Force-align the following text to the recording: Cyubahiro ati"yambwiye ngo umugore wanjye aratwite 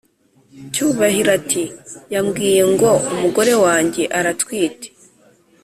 Cyubahiro 0.73 1.29
ati"yambwiye 1.39 2.61
ngo 2.71 2.89
umugore 3.13 3.53
wanjye 3.63 4.03
aratwite 4.17 4.87